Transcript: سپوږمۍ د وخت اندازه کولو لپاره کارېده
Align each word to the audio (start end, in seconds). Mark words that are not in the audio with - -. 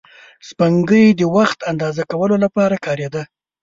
سپوږمۍ 0.47 1.03
د 1.19 1.21
وخت 1.35 1.59
اندازه 1.71 2.03
کولو 2.11 2.35
لپاره 2.43 2.75
کارېده 2.85 3.23